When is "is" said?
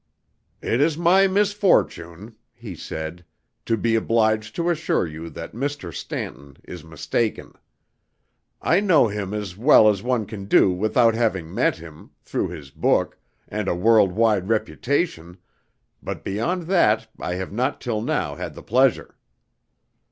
0.81-0.97, 6.63-6.83